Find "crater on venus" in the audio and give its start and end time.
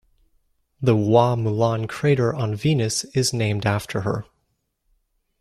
1.87-3.03